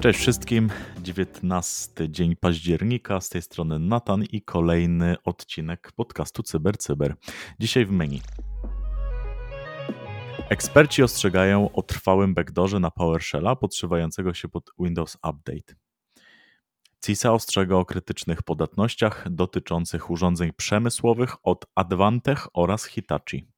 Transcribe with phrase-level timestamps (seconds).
[0.00, 0.70] Cześć wszystkim.
[1.02, 3.20] 19 dzień października.
[3.20, 7.16] Z tej strony Natan i kolejny odcinek podcastu CyberCyber.
[7.16, 7.34] Cyber.
[7.60, 8.20] Dzisiaj w menu.
[10.48, 15.87] Eksperci ostrzegają o trwałym backdoorze na PowerShella podszywającego się pod Windows Update.
[17.04, 23.48] CISA ostrzega o krytycznych podatnościach dotyczących urządzeń przemysłowych od Advantech oraz Hitachi.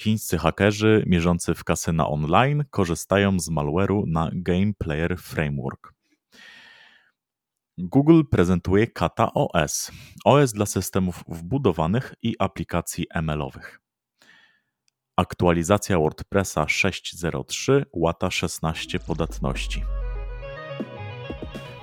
[0.00, 5.92] Chińscy hakerzy mierzący w kasyna online korzystają z malware'u na Game Player Framework.
[7.78, 9.90] Google prezentuje Kata OS,
[10.24, 13.80] OS dla systemów wbudowanych i aplikacji ML-owych.
[15.16, 19.82] Aktualizacja WordPressa 6.03 łata 16 podatności.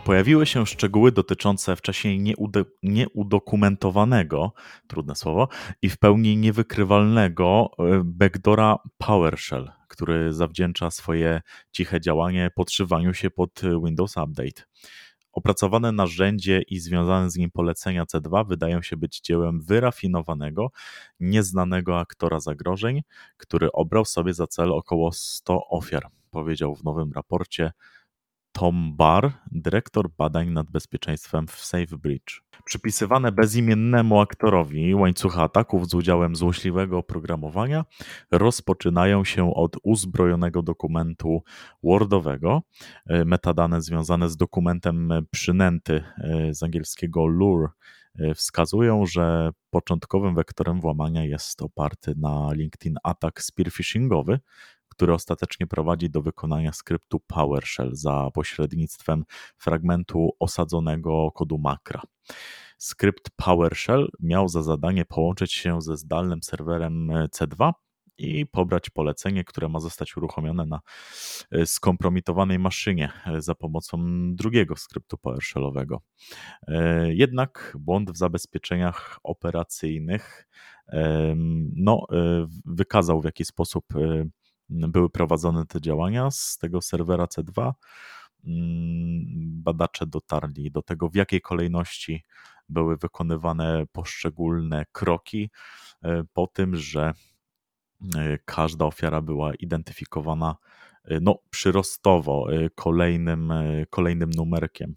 [0.07, 2.35] Pojawiły się szczegóły dotyczące wcześniej
[2.84, 4.53] nieudokumentowanego,
[4.88, 5.47] trudne słowo,
[5.81, 11.41] i w pełni niewykrywalnego e, backdora PowerShell, który zawdzięcza swoje
[11.72, 14.63] ciche działanie podszywaniu się pod Windows Update.
[15.31, 20.72] Opracowane narzędzie i związane z nim polecenia C2 wydają się być dziełem wyrafinowanego,
[21.19, 23.02] nieznanego aktora zagrożeń,
[23.38, 27.72] który obrał sobie za cel około 100 ofiar, powiedział w nowym raporcie
[28.58, 32.41] Tom Barr, dyrektor badań nad bezpieczeństwem w SafeBridge.
[32.66, 37.85] Przypisywane bezimiennemu aktorowi łańcucha ataków z udziałem złośliwego oprogramowania
[38.31, 41.44] rozpoczynają się od uzbrojonego dokumentu
[41.83, 42.61] Wordowego.
[43.05, 47.67] E, metadane związane z dokumentem przynęty e, z angielskiego lure
[48.19, 54.39] e, wskazują, że początkowym wektorem włamania jest oparty na LinkedIn atak spearphishingowy,
[54.98, 59.23] który ostatecznie prowadzi do wykonania skryptu PowerShell za pośrednictwem
[59.58, 62.02] fragmentu osadzonego kodu makra.
[62.78, 67.72] Skrypt PowerShell miał za zadanie połączyć się ze zdalnym serwerem C2
[68.18, 70.80] i pobrać polecenie, które ma zostać uruchomione na
[71.52, 73.97] e, skompromitowanej maszynie e, za pomocą
[74.36, 76.02] drugiego skryptu PowerShellowego.
[76.68, 80.47] E, jednak błąd w zabezpieczeniach operacyjnych
[81.75, 82.07] no,
[82.66, 83.86] wykazał w jaki sposób
[84.69, 87.73] były prowadzone te działania z tego serwera C2.
[88.45, 89.25] Mm,
[89.63, 92.23] badacze dotarli do tego, w jakiej kolejności
[92.69, 95.50] były wykonywane poszczególne kroki,
[96.03, 97.13] e, po tym, że
[98.16, 100.56] e, każda ofiara była identyfikowana
[101.03, 103.53] e, no, przyrostowo kolejnym,
[103.89, 104.95] kolejnym numerkiem.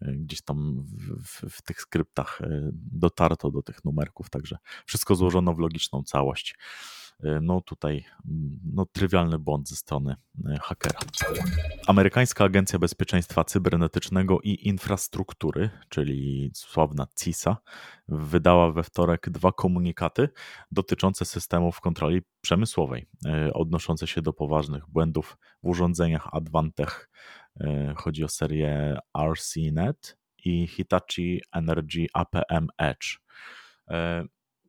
[0.00, 2.38] Gdzieś tam w, w, w, tych skryptach
[2.72, 6.56] dotarto do tych numerków, także wszystko złożono w logiczną całość.
[7.24, 11.00] E, no tutaj mm, no, trywialny błąd ze strony e, hakera.
[11.86, 17.56] Amerykańska Agencja Bezpieczeństwa Cybernetycznego i Infrastruktury, czyli sławna CISA,
[18.08, 20.28] wydała we wtorek dwa komunikaty
[20.70, 27.10] dotyczące systemów kontroli przemysłowej, e, odnoszące się do poważnych błędów w urządzeniach Advantech.
[27.96, 33.18] Chodzi o serię RCNet i Hitachi Energy APM Edge.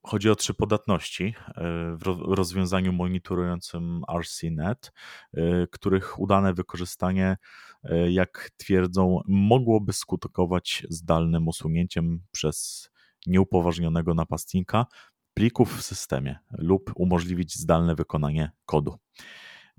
[0.04, 1.54] Chodzi o trzy podatności e,
[1.96, 4.92] w rozwiązaniu monitorującym RCNet,
[5.34, 7.38] e, których udane wykorzystanie,
[7.84, 12.90] e, jak twierdzą, mogłoby skutkować zdalnym usunięciem przez
[13.28, 14.86] nieupoważnionego napastnika
[15.34, 18.98] plików w systemie lub umożliwić zdalne wykonanie kodu.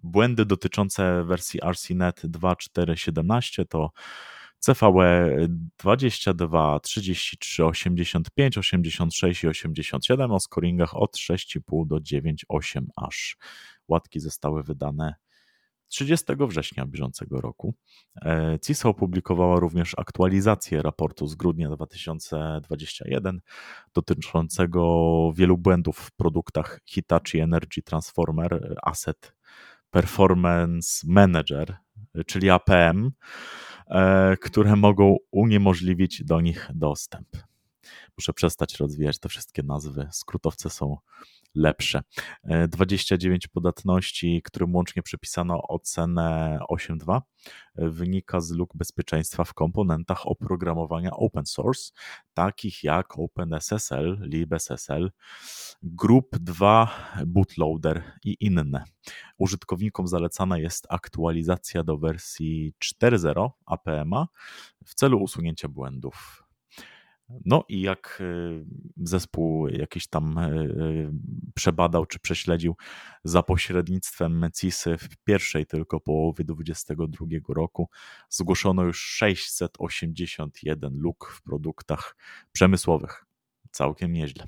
[0.03, 3.91] Błędy dotyczące wersji RCNet 2.4.17 to
[4.61, 5.49] CVE
[5.79, 13.37] 22, 33, 85, 86 i 87 o scoringach od 6,5 do 9,8 aż.
[13.89, 15.15] Łatki zostały wydane
[15.91, 17.75] 30 września bieżącego roku.
[18.23, 23.41] E, CISA opublikowała również aktualizację raportu z grudnia 2021
[23.95, 24.83] dotyczącego
[25.37, 29.35] wielu błędów w produktach Hitachi Energy Transformer Asset
[29.91, 31.77] Performance Manager,
[32.27, 33.11] czyli APM
[34.41, 37.29] które mogą uniemożliwić do nich dostęp.
[38.17, 40.09] Muszę przestać rozwijać te wszystkie nazwy.
[40.13, 40.97] Skrótowce są
[41.55, 42.03] lepsze.
[42.69, 47.21] 29 e, podatności, którym łącznie przypisano ocenę 8.2,
[47.77, 51.93] e, wynika z luk bezpieczeństwa w komponentach oprogramowania open source,
[52.35, 55.11] takich jak OpenSSL, libSSL,
[55.83, 56.91] Group 2
[57.27, 58.85] bootloader i inne.
[59.39, 64.13] Użytkownikom zalecana jest aktualizacja do wersji 4.0 APM
[64.85, 66.40] w celu usunięcia błędów.
[67.45, 68.65] No i jak y,
[68.97, 71.11] zespół jakiś tam y, y,
[71.55, 72.77] przebadał czy prześledził
[73.25, 77.89] za pośrednictwem Mecisy w pierwszej tylko połowie 2022 roku
[78.29, 82.17] zgłoszono już 681 luk w produktach
[82.53, 83.25] przemysłowych.
[83.71, 84.45] Całkiem nieźle.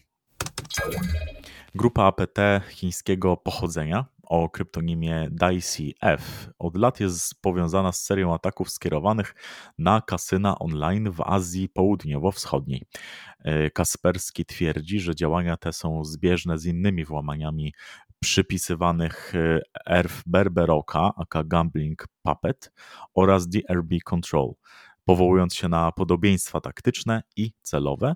[1.74, 2.38] Grupa APT
[2.70, 9.34] chińskiego pochodzenia o kryptonimie Dicey-F od lat jest powiązana z serią ataków skierowanych
[9.78, 12.82] na kasyna online w Azji Południowo-Wschodniej.
[13.44, 17.74] E, Kasperski twierdzi, że działania te są zbieżne z innymi włamaniami
[18.20, 19.32] przypisywanych
[19.86, 22.72] Erf Berberoka, aka Gambling Puppet
[23.14, 24.52] oraz DRB Control,
[25.04, 28.14] powołując się na podobieństwa taktyczne i celowe,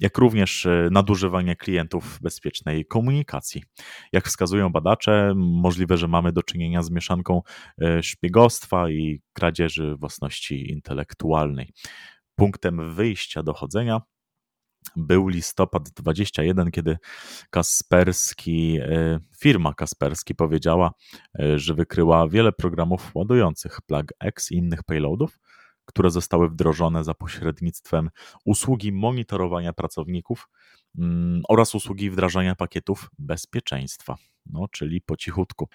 [0.00, 3.62] jak również e, nadużywanie klientów bezpiecznej komunikacji.
[4.12, 7.42] Jak wskazują badacze, możliwe, że mamy do czynienia z mieszanką
[7.82, 11.72] e, szpiegostwa i kradzieży własności intelektualnej.
[12.34, 14.00] Punktem wyjścia dochodzenia
[14.96, 16.96] był listopad 21, kiedy
[17.50, 20.90] Kasperski, e, firma Kasperski powiedziała,
[21.56, 25.38] że wykryła wiele programów ładujących Plug X i innych payloadów,
[25.92, 28.10] które zostały wdrożone za pośrednictwem
[28.44, 30.48] usługi monitorowania pracowników
[30.98, 34.16] mm, oraz usługi wdrażania pakietów bezpieczeństwa,
[34.46, 35.68] no, czyli po cichutku.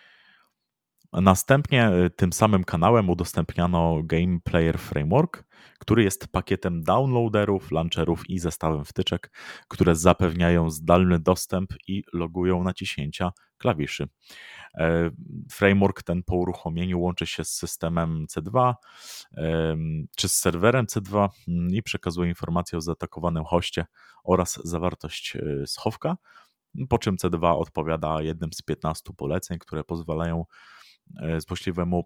[1.14, 5.44] Następnie y, tym samym kanałem udostępniano Game Player Framework,
[5.80, 9.32] który jest pakietem downloaderów, launcherów i zestawem wtyczek,
[9.68, 14.08] które zapewniają zdalny dostęp i logują naciśnięcia klawiszy.
[14.78, 15.10] E,
[15.52, 18.74] framework ten po uruchomieniu łączy się z systemem C2
[20.18, 23.86] czy z serwerem C2 mm, i przekazuje informacje o zaatakowanym hoście
[24.24, 26.18] oraz zawartość e, schowka,
[26.90, 30.46] po czym C2 odpowiada jednym z 15 poleceń, które pozwalają
[31.22, 32.06] e, złośliwemu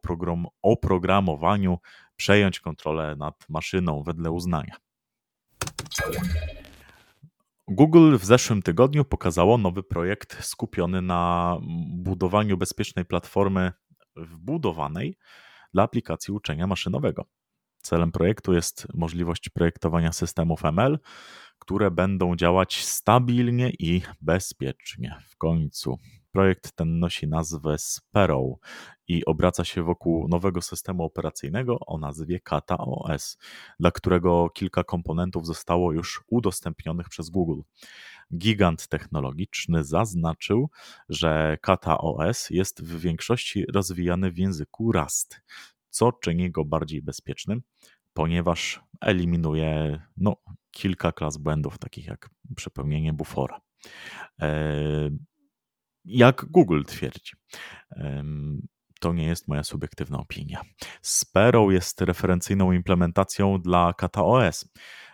[0.61, 1.77] oprogramowaniu
[2.15, 4.75] przejąć kontrolę nad maszyną wedle uznania.
[7.67, 11.57] Google w zeszłym tygodniu pokazało nowy projekt skupiony na
[11.89, 13.71] budowaniu bezpiecznej platformy
[14.15, 15.17] wbudowanej
[15.73, 17.25] dla aplikacji uczenia maszynowego.
[17.81, 20.99] Celem projektu jest możliwość projektowania systemów ML,
[21.59, 25.15] które będą działać stabilnie i bezpiecznie.
[25.29, 25.97] W końcu
[26.31, 28.57] Projekt ten nosi nazwę Sparrow
[29.07, 33.37] i obraca się wokół nowego systemu operacyjnego o nazwie Kata OS,
[33.79, 37.61] dla którego kilka komponentów zostało już udostępnionych przez Google.
[38.37, 40.69] Gigant technologiczny zaznaczył,
[41.09, 45.41] że Kata OS jest w większości rozwijany w języku Rust,
[45.89, 47.61] co czyni go bardziej bezpiecznym,
[48.13, 50.35] ponieważ eliminuje no,
[50.71, 53.61] kilka klas błędów, takich jak przepełnienie bufora.
[56.05, 57.31] Jak Google twierdzi.
[58.99, 60.61] To nie jest moja subiektywna opinia.
[61.01, 64.69] Sparrow jest referencyjną implementacją dla KataOS.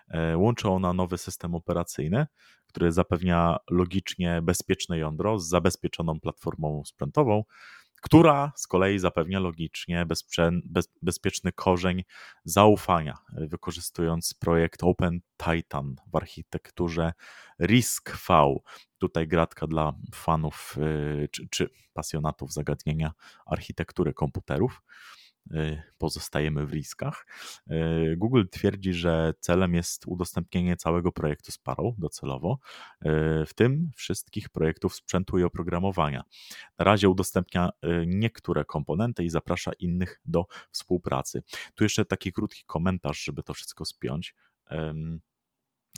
[0.08, 2.28] E, łączy ona nowy system operacyjny,
[2.68, 7.44] który zapewnia logicznie bezpieczne jądro z zabezpieczoną platformą sprętową,
[8.02, 10.06] która z kolei zapewnia logicznie
[11.02, 12.04] bezpieczny korzeń
[12.44, 17.14] zaufania, wykorzystując projekt Open Titan w architekturze
[17.62, 18.56] RISC-V.
[18.98, 23.12] Tutaj gratka dla fanów y, czy, czy pasjonatów zagadnienia
[23.46, 24.82] architektury komputerów.
[25.54, 27.26] Y, pozostajemy w riskach.
[27.72, 32.60] Y, Google twierdzi, że celem jest udostępnienie całego projektu Sparrow docelowo,
[33.06, 36.24] y, w tym wszystkich projektów sprzętu i oprogramowania.
[36.80, 37.70] Na razie udostępnia
[38.06, 41.44] niektóre komponenty i zaprasza innych do współpracy.
[41.76, 44.36] Tu jeszcze taki krótki komentarz, żeby to wszystko spiąć.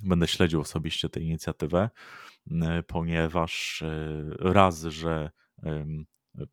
[0.04, 1.90] Będę śledził osobiście tę inicjatywę,
[2.88, 3.84] ponieważ
[4.40, 5.30] raz, że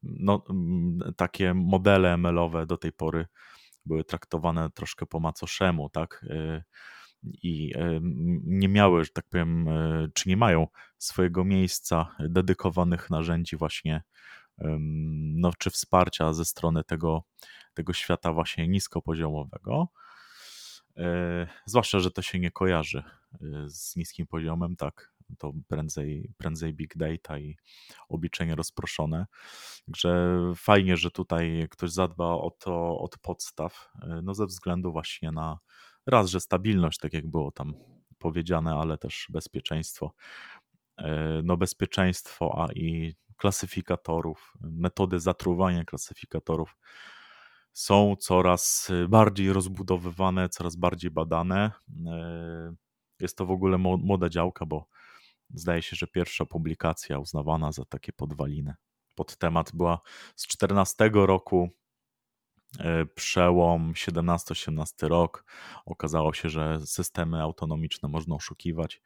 [0.02, 0.44] no,
[1.16, 3.26] takie modele ML-owe do tej pory
[3.87, 6.25] były traktowane troszkę po macoszemu, tak?
[6.30, 6.62] Y,
[7.42, 7.73] I
[8.44, 9.68] nie miały, że tak powiem,
[10.14, 10.66] czy nie mają
[10.99, 14.02] swojego miejsca dedykowanych narzędzi właśnie,
[15.35, 17.23] no, czy wsparcia ze strony tego,
[17.75, 19.88] tego świata właśnie niskopoziomowego.
[20.99, 21.03] Y,
[21.67, 23.03] zwłaszcza, że to się nie kojarzy
[23.67, 27.57] z niskim poziomem, tak to prędzej, prędzej big data i
[28.09, 29.26] obliczenie rozproszone.
[29.87, 35.33] Także fajnie, że tutaj ktoś zadba o to od podstaw, e, no ze względu właśnie
[35.33, 35.59] na
[36.07, 37.75] raz, że stabilność, tak jak było tam
[38.19, 40.15] powiedziane, ale też bezpieczeństwo.
[40.99, 46.76] E, no bezpieczeństwo, a i klasyfikatorów, metody zatruwania klasyfikatorów
[47.78, 51.71] są coraz bardziej rozbudowywane, coraz bardziej badane.
[52.06, 52.75] E,
[53.21, 54.88] jest to w ogóle młoda działka, bo
[55.54, 58.75] Zdaje się, że pierwsza publikacja uznawana za takie podwaliny
[59.14, 60.00] pod temat była
[60.37, 61.71] z 14 roku
[63.14, 65.45] Przełom 17-18 rok.
[65.87, 69.02] Okazało się, że systemy autonomiczne można oszukiwać.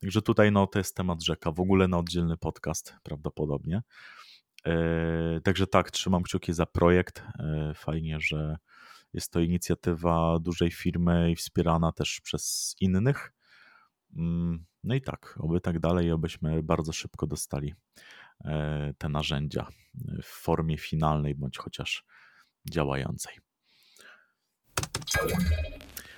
[0.00, 3.82] Także tutaj no, to jest temat rzeka, w ogóle na oddzielny podcast prawdopodobnie.
[5.42, 7.22] Także tak, trzymam kciuki za projekt.
[7.74, 8.56] Fajnie, że
[9.12, 13.32] jest to inicjatywa dużej firmy i wspierana też przez innych.
[14.16, 17.74] Mm, no i tak, oby tak dalej, obyśmy bardzo szybko dostali
[18.44, 19.66] e, te narzędzia
[20.22, 22.04] w formie finalnej bądź chociaż
[22.70, 23.38] działającej.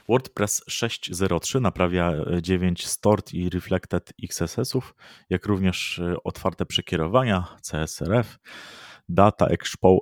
[0.08, 4.94] WordPress 6.03 naprawia 9 stored i reflected XSS-ów,
[5.30, 8.38] jak również e, otwarte przekierowania CSRF,
[9.08, 9.46] data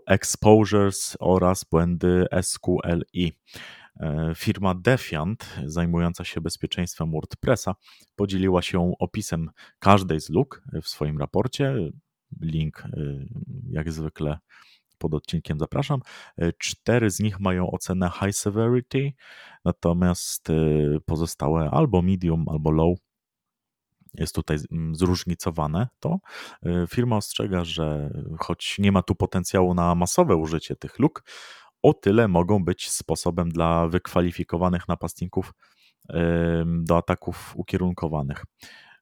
[0.07, 3.33] exposures oraz błędy SQLI.
[4.01, 7.75] E, firma Defiant, zajmująca się bezpieczeństwem WordPressa,
[8.17, 11.75] podzieliła się opisem każdej z luk w swoim raporcie.
[12.41, 12.91] Link, e,
[13.71, 14.39] jak zwykle,
[14.99, 16.01] pod odcinkiem zapraszam.
[16.39, 19.13] E, cztery z nich mają ocenę high severity,
[19.65, 20.49] natomiast
[21.07, 22.99] pozostałe albo medium, albo low.
[24.15, 26.19] Jest tutaj mm, zróżnicowane to.
[26.89, 31.25] Firma ostrzega, że choć nie ma tu potencjału na masowe użycie tych luk,
[31.83, 35.53] o tyle mogą być sposobem dla wykwalifikowanych napastników
[36.67, 38.45] do ataków ukierunkowanych.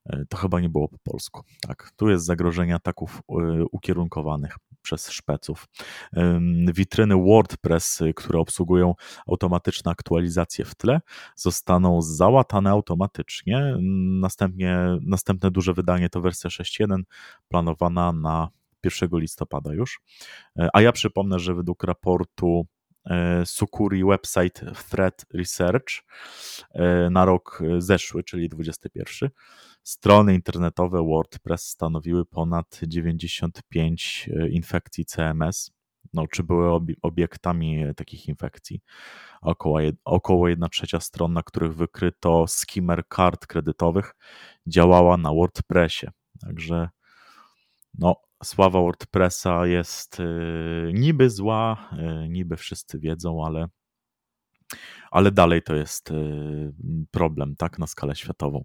[0.06, 1.42] E, to chyba nie było po polsku.
[1.60, 5.68] Tak, tu jest zagrożenie ataków e, ukierunkowanych przez szpeców.
[6.74, 8.94] Witryny WordPress, które obsługują
[9.26, 11.00] automatyczne aktualizacje w tle,
[11.36, 13.76] zostaną załatane automatycznie.
[14.20, 17.02] Następnie, następne duże wydanie to wersja 6.1,
[17.48, 18.48] planowana na
[18.84, 20.00] 1 listopada już.
[20.58, 22.66] E, a ja przypomnę, że według raportu
[23.44, 26.04] Sukuri Website Threat Research
[27.10, 29.30] na rok zeszły, czyli 21,
[29.82, 35.70] strony internetowe WordPress stanowiły ponad 95 infekcji CMS.
[36.12, 38.80] No, czy były obiektami takich infekcji?
[39.42, 44.14] Około, około 1 trzecia stron, na których wykryto skimmer kart kredytowych,
[44.66, 46.06] działała na WordPressie.
[46.40, 46.88] Także
[47.98, 51.90] no, sława WordPressa jest y, niby zła,
[52.28, 53.66] niby wszyscy wiedzą, ale,
[55.10, 56.12] ale dalej to jest
[57.10, 58.64] problem, tak, na skalę światową.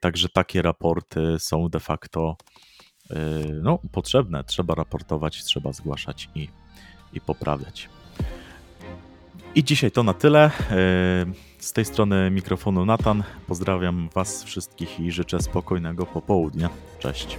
[0.00, 2.36] Także takie raporty są de facto
[3.62, 4.44] no, potrzebne.
[4.44, 6.48] Trzeba raportować, trzeba zgłaszać i,
[7.12, 7.88] i poprawiać.
[9.54, 10.50] I dzisiaj to na tyle.
[11.58, 13.22] Z tej strony mikrofonu Natan.
[13.46, 16.70] Pozdrawiam Was wszystkich i życzę spokojnego popołudnia.
[16.98, 17.38] Cześć.